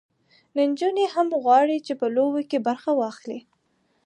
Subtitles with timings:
[0.57, 3.39] نجونې هم غواړي چې په لوبو کې برخه واخلي.